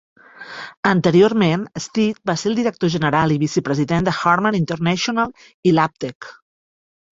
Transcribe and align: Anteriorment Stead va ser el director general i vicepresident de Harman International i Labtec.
Anteriorment 0.91 1.65
Stead 1.85 2.21
va 2.31 2.35
ser 2.45 2.49
el 2.53 2.57
director 2.61 2.93
general 2.95 3.35
i 3.37 3.39
vicepresident 3.45 4.09
de 4.09 4.17
Harman 4.23 4.59
International 4.63 5.33
i 5.73 5.77
Labtec. 5.81 6.35